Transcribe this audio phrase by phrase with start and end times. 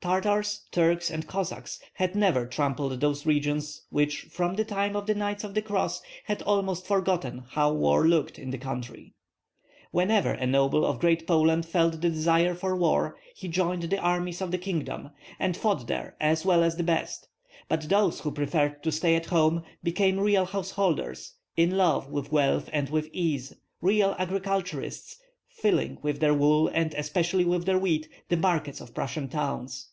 [0.00, 5.14] Tartars, Turks, and Cossacks had never trampled those regions which from the time of the
[5.14, 9.14] Knights of the Cross had almost forgotten how war looked in the country.
[9.92, 14.42] Whenever a noble of Great Poland felt the desire for war he joined the armies
[14.42, 15.08] of the kingdom,
[15.38, 17.26] and fought there as well as the best;
[17.66, 22.68] but those who preferred to stay at home became real householders, in love with wealth
[22.74, 25.16] and with ease, real agriculturists,
[25.48, 29.86] filling with their wool and especially with their wheat the markets of Prussian towns.